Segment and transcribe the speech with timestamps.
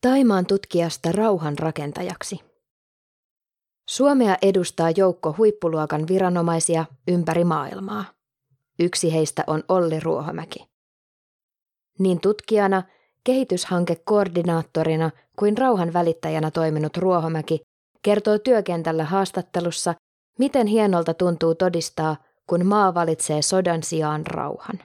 [0.00, 2.40] Taimaan tutkijasta rauhan rakentajaksi.
[3.88, 8.04] Suomea edustaa joukko huippuluokan viranomaisia ympäri maailmaa.
[8.78, 10.66] Yksi heistä on Olli Ruohomäki.
[11.98, 12.82] Niin tutkijana,
[13.24, 17.60] kehityshankekoordinaattorina kuin rauhan välittäjänä toiminut Ruohomäki
[18.02, 19.94] kertoo työkentällä haastattelussa,
[20.38, 24.78] miten hienolta tuntuu todistaa, kun maa valitsee sodan sijaan rauhan.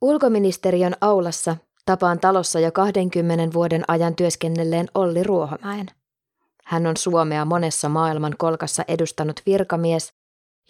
[0.00, 5.86] Ulkoministeriön aulassa tapaan talossa jo 20 vuoden ajan työskennelleen Olli Ruohomäen.
[6.64, 10.12] Hän on Suomea monessa maailman kolkassa edustanut virkamies,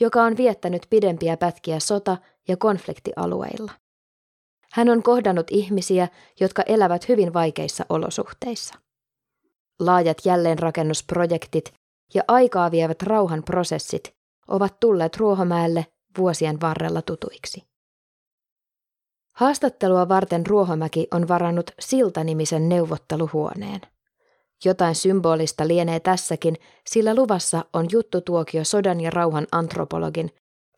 [0.01, 2.17] joka on viettänyt pidempiä pätkiä sota-
[2.49, 3.73] ja konfliktialueilla.
[4.73, 6.09] Hän on kohdannut ihmisiä,
[6.41, 8.75] jotka elävät hyvin vaikeissa olosuhteissa.
[9.81, 11.75] Laajat jälleenrakennusprojektit
[12.15, 14.15] ja aikaa vievät rauhanprosessit
[14.49, 15.87] ovat tulleet Ruohomäelle
[16.19, 17.70] vuosien varrella tutuiksi.
[19.41, 23.81] Haastattelua varten Ruohomäki on varannut Silta-nimisen neuvotteluhuoneen.
[24.65, 26.57] Jotain symbolista lienee tässäkin,
[26.87, 30.31] sillä luvassa on juttutuokio sodan ja rauhan antropologin,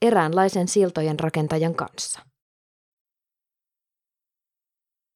[0.03, 2.21] eräänlaisen siltojen rakentajan kanssa.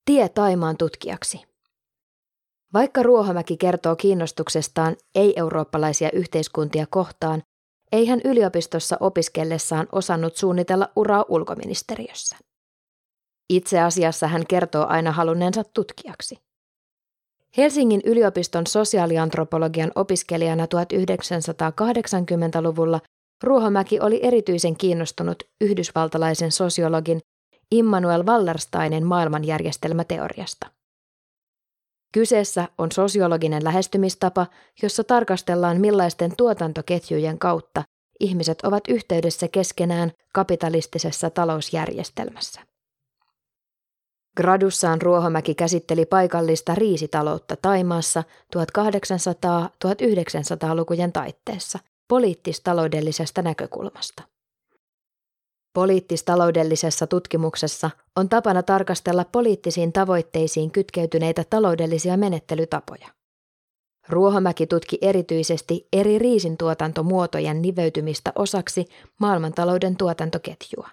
[0.05, 1.43] Tie Taimaan tutkijaksi.
[2.73, 7.43] Vaikka Ruohomäki kertoo kiinnostuksestaan ei-eurooppalaisia yhteiskuntia kohtaan,
[7.93, 12.37] ei hän yliopistossa opiskellessaan osannut suunnitella uraa ulkoministeriössä.
[13.51, 16.37] Itse asiassa hän kertoo aina halunneensa tutkijaksi.
[17.57, 23.01] Helsingin yliopiston sosiaaliantropologian opiskelijana 1980-luvulla
[23.43, 27.21] Ruohomäki oli erityisen kiinnostunut yhdysvaltalaisen sosiologin
[27.71, 30.67] Immanuel Wallersteinin maailmanjärjestelmäteoriasta.
[32.13, 34.47] Kyseessä on sosiologinen lähestymistapa,
[34.83, 37.83] jossa tarkastellaan millaisten tuotantoketjujen kautta
[38.21, 42.61] ihmiset ovat yhteydessä keskenään kapitalistisessa talousjärjestelmässä.
[44.37, 48.25] Gradussaan Ruohomäki käsitteli paikallista riisitaloutta Taimaassa
[48.57, 54.23] 1800-1900-lukujen taitteessa poliittis-taloudellisesta näkökulmasta.
[55.73, 63.09] Poliittis-taloudellisessa tutkimuksessa on tapana tarkastella poliittisiin tavoitteisiin kytkeytyneitä taloudellisia menettelytapoja.
[64.09, 68.85] Ruohomäki tutki erityisesti eri riisintuotantomuotojen niveytymistä osaksi
[69.21, 70.89] maailmantalouden tuotantoketjua.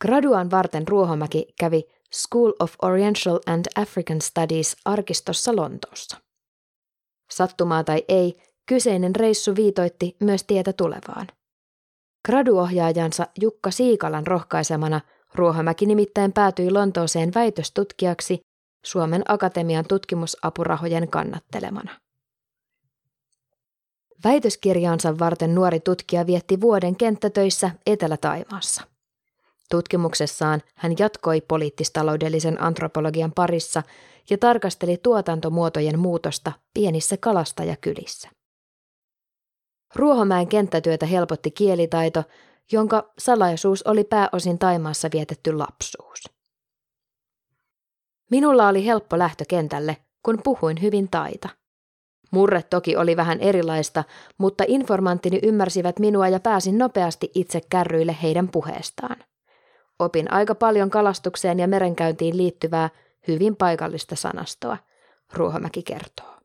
[0.00, 1.82] Graduaan varten Ruohomäki kävi
[2.14, 6.16] School of Oriental and African Studies arkistossa Lontoossa.
[7.30, 11.26] Sattumaa tai ei, kyseinen reissu viitoitti myös tietä tulevaan.
[12.26, 15.00] Graduohjaajansa Jukka Siikalan rohkaisemana
[15.34, 18.40] Ruohomäki nimittäin päätyi Lontooseen väitöstutkijaksi
[18.84, 22.00] Suomen Akatemian tutkimusapurahojen kannattelemana.
[24.24, 28.82] Väitöskirjaansa varten nuori tutkija vietti vuoden kenttätöissä Etelä-Taimaassa.
[29.70, 33.82] Tutkimuksessaan hän jatkoi poliittistaloudellisen antropologian parissa
[34.30, 38.30] ja tarkasteli tuotantomuotojen muutosta pienissä kalastajakylissä.
[39.94, 42.24] Ruohomäen kenttätyötä helpotti kielitaito,
[42.72, 46.24] jonka salaisuus oli pääosin Taimaassa vietetty lapsuus.
[48.30, 51.48] Minulla oli helppo lähtö kentälle, kun puhuin hyvin taita.
[52.30, 54.04] Murre toki oli vähän erilaista,
[54.38, 59.16] mutta informanttini ymmärsivät minua ja pääsin nopeasti itse kärryille heidän puheestaan.
[60.00, 62.90] Opin aika paljon kalastukseen ja merenkäyntiin liittyvää
[63.28, 64.76] hyvin paikallista sanastoa,
[65.32, 66.36] Ruohomäki kertoo.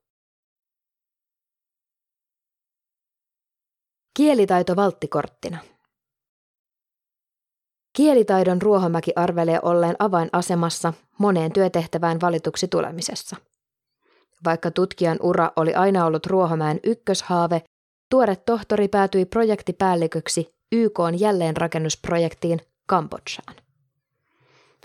[4.17, 5.57] Kielitaito valttikorttina.
[7.93, 13.35] Kielitaidon Ruohomäki arvelee olleen avainasemassa moneen työtehtävään valituksi tulemisessa.
[14.45, 17.61] Vaikka tutkijan ura oli aina ollut Ruohomäen ykköshaave,
[18.11, 23.55] tuore tohtori päätyi projektipäälliköksi YK jälleenrakennusprojektiin Kambodžaan.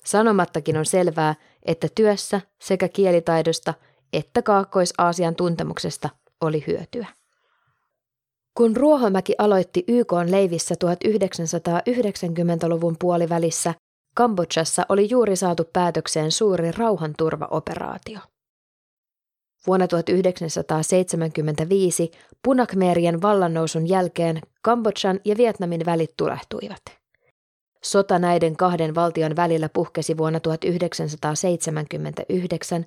[0.05, 3.75] Sanomattakin on selvää, että työssä sekä kielitaidosta
[4.12, 6.09] että Kaakkois-Aasian tuntemuksesta
[6.41, 7.06] oli hyötyä.
[8.55, 13.75] Kun Ruohomäki aloitti YK leivissä 1990-luvun puolivälissä,
[14.21, 18.19] Kambodžassa oli juuri saatu päätökseen suuri rauhanturvaoperaatio.
[19.66, 22.10] Vuonna 1975
[22.45, 26.99] Punakmeerien vallannousun jälkeen Kambodžan ja Vietnamin välit tulehtuivat.
[27.84, 32.86] Sota näiden kahden valtion välillä puhkesi vuonna 1979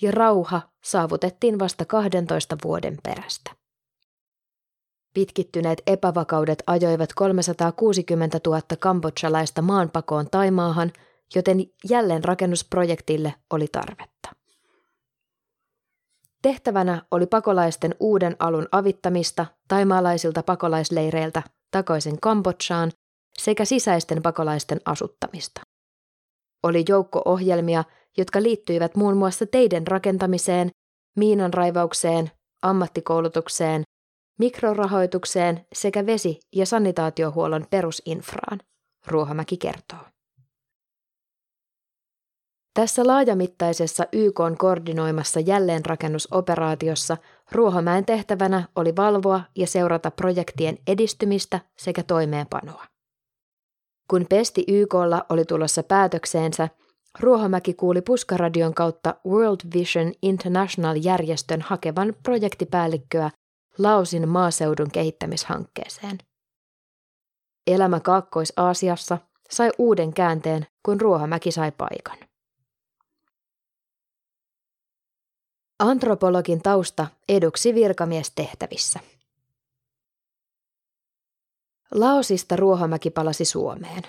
[0.00, 3.50] ja rauha saavutettiin vasta 12 vuoden perästä.
[5.14, 10.92] Pitkittyneet epävakaudet ajoivat 360 000 kambodsalaista maanpakoon Taimaahan,
[11.34, 14.28] joten jälleen rakennusprojektille oli tarvetta.
[16.42, 22.92] Tehtävänä oli pakolaisten uuden alun avittamista taimaalaisilta pakolaisleireiltä takaisin Kambodsaan
[23.38, 25.60] sekä sisäisten pakolaisten asuttamista.
[26.62, 27.84] Oli joukko ohjelmia,
[28.18, 30.70] jotka liittyivät muun muassa teiden rakentamiseen,
[31.16, 32.30] miinanraivaukseen,
[32.62, 33.82] ammattikoulutukseen,
[34.38, 38.60] mikrorahoitukseen sekä vesi- ja sanitaatiohuollon perusinfraan,
[39.06, 39.98] Ruohomäki kertoo.
[42.74, 47.16] Tässä laajamittaisessa YK koordinoimassa jälleenrakennusoperaatiossa
[47.52, 52.84] Ruohomäen tehtävänä oli valvoa ja seurata projektien edistymistä sekä toimeenpanoa.
[54.10, 56.68] Kun pesti YKlla oli tulossa päätökseensä,
[57.20, 63.30] Ruohomäki kuuli puskaradion kautta World Vision International-järjestön hakevan projektipäällikköä
[63.78, 66.18] Laosin maaseudun kehittämishankkeeseen.
[67.66, 69.18] Elämä Kaakkois-Aasiassa
[69.50, 72.18] sai uuden käänteen, kun Ruohomäki sai paikan.
[75.78, 79.00] Antropologin tausta eduksi virkamiestehtävissä.
[81.94, 84.02] Laosista Ruohomäki palasi Suomeen.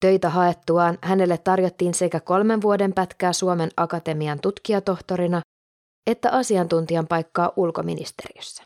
[0.00, 5.42] Töitä haettuaan hänelle tarjottiin sekä kolmen vuoden pätkää Suomen Akatemian tutkijatohtorina
[6.06, 8.64] että asiantuntijan paikkaa ulkoministeriössä.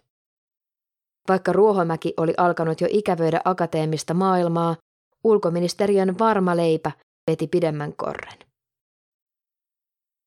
[1.28, 4.76] Vaikka Ruohomäki oli alkanut jo ikävöidä akateemista maailmaa,
[5.24, 6.92] ulkoministeriön varma leipä
[7.30, 8.38] veti pidemmän korren.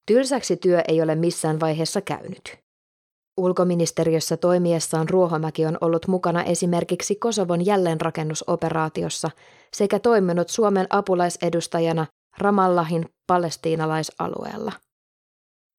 [0.06, 2.57] Tylsäksi työ ei ole missään vaiheessa käynyt.
[3.39, 9.30] Ulkoministeriössä toimiessaan Ruohomäki on ollut mukana esimerkiksi Kosovon jälleenrakennusoperaatiossa
[9.74, 12.06] sekä toiminut Suomen apulaisedustajana
[12.38, 14.71] Ramallahin palestiinalaisalueella.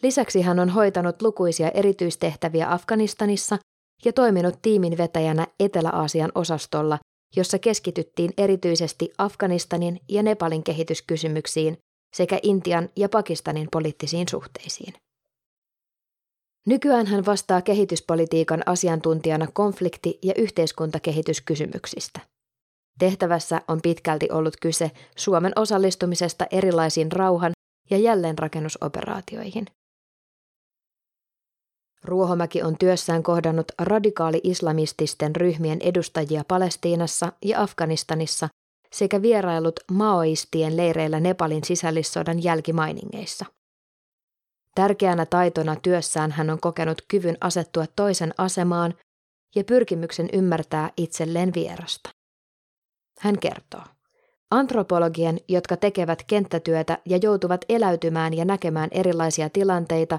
[0.03, 3.59] Lisäksi hän on hoitanut lukuisia erityistehtäviä Afganistanissa
[4.05, 6.99] ja toiminut tiimin vetäjänä Etelä-Aasian osastolla,
[7.37, 11.79] jossa keskityttiin erityisesti Afganistanin ja Nepalin kehityskysymyksiin
[12.17, 14.95] sekä Intian ja Pakistanin poliittisiin suhteisiin.
[16.67, 22.21] Nykyään hän vastaa kehityspolitiikan asiantuntijana konflikti- ja yhteiskuntakehityskysymyksistä.
[22.99, 27.53] Tehtävässä on pitkälti ollut kyse Suomen osallistumisesta erilaisiin rauhan-
[27.91, 29.67] ja jälleenrakennusoperaatioihin.
[32.05, 38.49] Ruohomäki on työssään kohdannut radikaali-islamististen ryhmien edustajia Palestiinassa ja Afganistanissa
[38.93, 43.47] sekä vierailut maoistien leireillä Nepalin sisällissodan jälkimainingeissa.
[44.75, 48.95] Tärkeänä taitona työssään hän on kokenut kyvyn asettua toisen asemaan
[49.57, 52.11] ja pyrkimyksen ymmärtää itselleen vierasta.
[53.19, 53.83] Hän kertoo.
[54.51, 60.19] Antropologien, jotka tekevät kenttätyötä ja joutuvat eläytymään ja näkemään erilaisia tilanteita,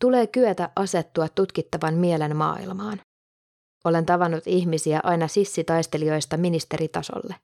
[0.00, 3.00] tulee kyetä asettua tutkittavan mielen maailmaan.
[3.84, 7.34] Olen tavannut ihmisiä aina sissitaistelijoista ministeritasolle.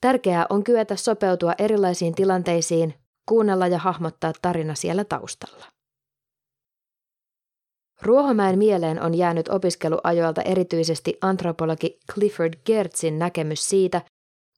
[0.00, 2.94] Tärkeää on kyetä sopeutua erilaisiin tilanteisiin,
[3.28, 5.66] kuunnella ja hahmottaa tarina siellä taustalla.
[8.02, 14.02] Ruohomäen mieleen on jäänyt opiskeluajoilta erityisesti antropologi Clifford Gertzin näkemys siitä,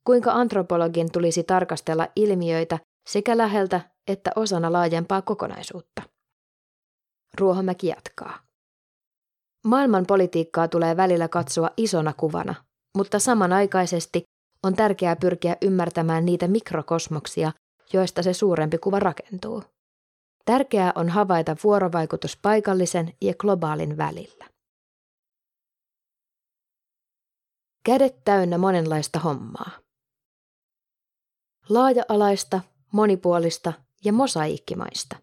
[0.05, 2.79] kuinka antropologin tulisi tarkastella ilmiöitä
[3.09, 6.03] sekä läheltä että osana laajempaa kokonaisuutta.
[7.39, 8.39] Ruohomäki jatkaa.
[9.67, 12.55] Maailman politiikkaa tulee välillä katsoa isona kuvana,
[12.97, 14.23] mutta samanaikaisesti
[14.63, 17.53] on tärkeää pyrkiä ymmärtämään niitä mikrokosmoksia,
[17.93, 19.63] joista se suurempi kuva rakentuu.
[20.45, 24.51] Tärkeää on havaita vuorovaikutus paikallisen ja globaalin välillä.
[27.85, 29.71] Kädet täynnä monenlaista hommaa.
[31.69, 32.61] Laaja-alaista,
[32.93, 33.73] monipuolista
[34.05, 35.17] ja mosaikkimaista.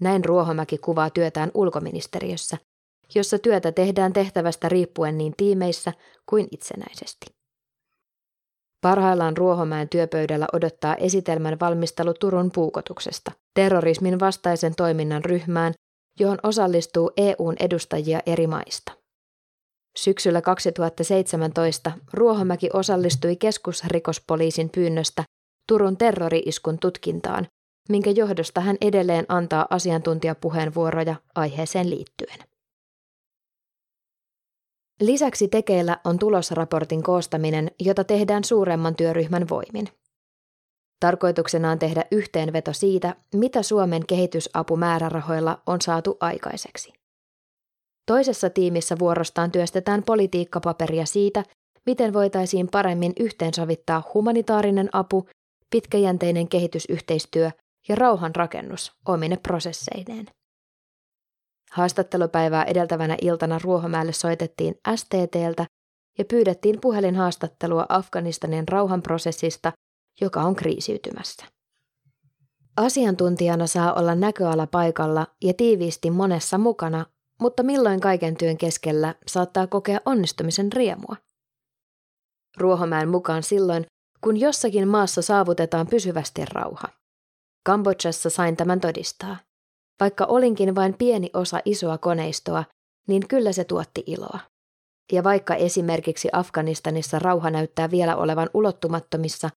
[0.00, 2.58] Näin Ruohomäki kuvaa työtään ulkoministeriössä,
[3.14, 5.92] jossa työtä tehdään tehtävästä riippuen niin tiimeissä
[6.26, 7.37] kuin itsenäisesti.
[8.80, 15.74] Parhaillaan Ruohomäen työpöydällä odottaa esitelmän valmistelu Turun puukotuksesta, terrorismin vastaisen toiminnan ryhmään,
[16.20, 18.92] johon osallistuu EUn edustajia eri maista.
[19.98, 25.24] Syksyllä 2017 Ruohomäki osallistui keskusrikospoliisin pyynnöstä
[25.68, 27.46] Turun terrori-iskun tutkintaan,
[27.88, 32.38] minkä johdosta hän edelleen antaa asiantuntijapuheenvuoroja aiheeseen liittyen.
[35.00, 39.88] Lisäksi tekeillä on tulosraportin koostaminen, jota tehdään suuremman työryhmän voimin.
[41.00, 46.92] Tarkoituksena on tehdä yhteenveto siitä, mitä Suomen kehitysapumäärärahoilla on saatu aikaiseksi.
[48.06, 51.44] Toisessa tiimissä vuorostaan työstetään politiikkapaperia siitä,
[51.86, 55.28] miten voitaisiin paremmin yhteensovittaa humanitaarinen apu,
[55.70, 57.50] pitkäjänteinen kehitysyhteistyö
[57.88, 60.26] ja rauhanrakennus omine prosesseineen.
[61.72, 65.66] Haastattelupäivää edeltävänä iltana Ruohomäelle soitettiin STTltä
[66.18, 69.72] ja pyydettiin puhelinhaastattelua Afganistanin rauhanprosessista,
[70.20, 71.44] joka on kriisiytymässä.
[72.76, 77.06] Asiantuntijana saa olla näköala paikalla ja tiiviisti monessa mukana,
[77.40, 81.16] mutta milloin kaiken työn keskellä saattaa kokea onnistumisen riemua.
[82.56, 83.86] Ruohomäen mukaan silloin,
[84.20, 86.88] kun jossakin maassa saavutetaan pysyvästi rauha.
[87.68, 89.36] Kambodžassa sain tämän todistaa.
[90.00, 92.64] Vaikka olinkin vain pieni osa isoa koneistoa,
[93.08, 94.38] niin kyllä se tuotti iloa.
[95.12, 99.50] Ja vaikka esimerkiksi Afganistanissa rauha näyttää vielä olevan ulottumattomissa,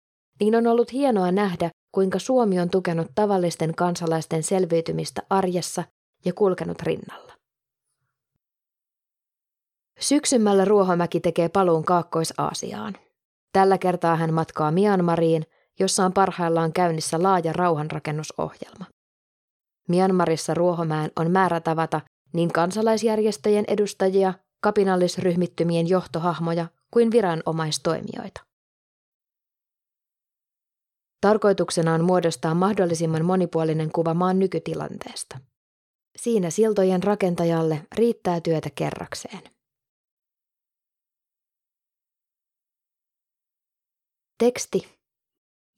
[0.40, 5.84] niin on ollut hienoa nähdä, kuinka Suomi on tukenut tavallisten kansalaisten selviytymistä arjessa
[6.24, 7.32] ja kulkenut rinnalla.
[10.00, 12.94] Syksymällä Ruohomäki tekee paluun Kaakkois-Aasiaan.
[13.52, 15.46] Tällä kertaa hän matkaa Myanmariin,
[15.80, 18.84] jossa on parhaillaan käynnissä laaja rauhanrakennusohjelma.
[19.88, 22.00] Myanmarissa Ruohomäen on määrä tavata
[22.32, 28.40] niin kansalaisjärjestöjen edustajia, kapinallisryhmittymien johtohahmoja kuin viranomaistoimijoita.
[31.20, 35.40] Tarkoituksena on muodostaa mahdollisimman monipuolinen kuva maan nykytilanteesta.
[36.16, 39.42] Siinä siltojen rakentajalle riittää työtä kerrakseen.
[44.38, 44.97] Teksti.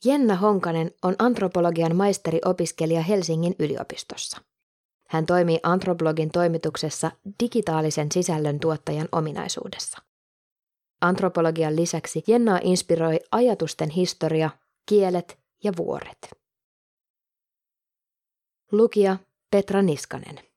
[0.04, 4.40] Jenna Honkanen on antropologian maisteriopiskelija Helsingin yliopistossa.
[5.08, 7.10] Hän toimii Antroblogin toimituksessa
[7.42, 9.98] digitaalisen sisällön tuottajan ominaisuudessa.
[11.00, 14.50] Antropologian lisäksi Jenna inspiroi ajatusten historia,
[14.86, 16.18] kielet ja vuoret.
[18.72, 19.16] Lukija
[19.50, 20.49] Petra Niskanen.